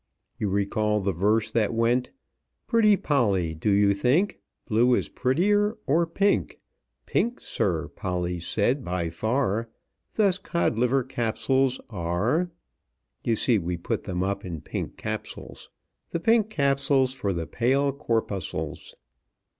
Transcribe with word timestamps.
You 0.39 0.49
recall 0.49 0.99
the 0.99 1.11
verse 1.11 1.51
that 1.51 1.75
went: 1.75 2.09
"'Pretty 2.65 2.97
Polly, 2.97 3.53
do 3.53 3.69
you 3.69 3.93
think, 3.93 4.39
Blue 4.65 4.95
is 4.95 5.09
prettier, 5.09 5.77
or 5.85 6.07
pink?' 6.07 6.59
'Pink, 7.05 7.39
sir,' 7.39 7.87
Polly 7.89 8.39
said, 8.39 8.83
'by 8.83 9.09
far; 9.11 9.69
Thus 10.15 10.39
Codliver 10.39 11.03
Capsules 11.03 11.79
are.'" 11.91 12.49
You 13.23 13.35
see, 13.35 13.59
we 13.59 13.77
put 13.77 14.05
them 14.05 14.23
up 14.23 14.43
in 14.43 14.61
pink 14.61 14.97
capsules. 14.97 15.69
"The 16.09 16.19
pink 16.19 16.49
capsules 16.49 17.13
for 17.13 17.31
the 17.31 17.45
pale 17.45 17.91
corpuscles." 17.91 18.95